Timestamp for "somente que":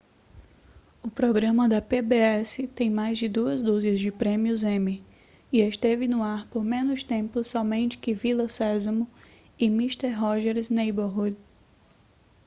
7.43-8.11